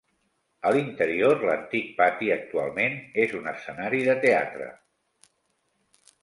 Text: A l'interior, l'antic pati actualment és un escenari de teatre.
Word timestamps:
A 0.67 0.69
l'interior, 0.75 1.43
l'antic 1.49 1.91
pati 1.99 2.31
actualment 2.37 2.97
és 3.27 3.37
un 3.41 3.51
escenari 3.53 4.01
de 4.09 4.17
teatre. 4.25 4.71